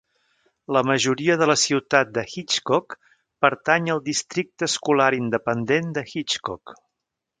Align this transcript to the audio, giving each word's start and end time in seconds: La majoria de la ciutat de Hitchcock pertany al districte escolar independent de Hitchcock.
La 0.75 0.81
majoria 0.91 1.33
de 1.41 1.47
la 1.49 1.55
ciutat 1.63 2.15
de 2.15 2.23
Hitchcock 2.31 2.97
pertany 3.47 3.91
al 3.97 4.01
districte 4.09 4.69
escolar 4.73 5.11
independent 5.19 5.93
de 5.99 6.07
Hitchcock. 6.15 6.75